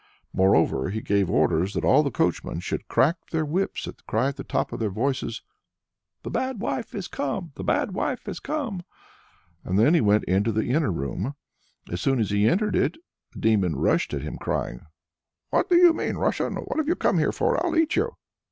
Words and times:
Moreover, 0.33 0.89
he 0.89 0.99
gave 0.99 1.29
orders 1.29 1.75
that 1.75 1.85
all 1.85 2.01
the 2.01 2.09
coachmen 2.09 2.59
should 2.59 2.87
crack 2.87 3.27
their 3.29 3.45
whips 3.45 3.85
and 3.85 4.03
cry 4.07 4.29
at 4.29 4.35
the 4.35 4.43
top 4.43 4.73
of 4.73 4.79
their 4.79 4.89
voices: 4.89 5.43
"The 6.23 6.31
Bad 6.31 6.59
Wife 6.59 6.93
has 6.93 7.07
come! 7.07 7.51
the 7.53 7.63
Bad 7.63 7.91
Wife 7.91 8.25
has 8.25 8.39
come!" 8.39 8.81
and 9.63 9.77
then 9.77 9.93
he 9.93 10.01
went 10.01 10.23
into 10.23 10.51
the 10.51 10.69
inner 10.71 10.91
room. 10.91 11.35
As 11.91 12.01
soon 12.01 12.19
as 12.19 12.31
he 12.31 12.49
entered 12.49 12.75
it, 12.75 12.97
the 13.33 13.41
demon 13.41 13.75
rushed 13.75 14.11
at 14.15 14.23
him 14.23 14.39
crying, 14.39 14.87
"What 15.51 15.69
do 15.69 15.75
you 15.75 15.93
mean, 15.93 16.15
Russian? 16.15 16.55
what 16.55 16.77
have 16.79 16.87
you 16.87 16.95
come 16.95 17.19
here 17.19 17.31
for? 17.31 17.63
I'll 17.63 17.75
eat 17.75 17.95
you!" 17.95 18.15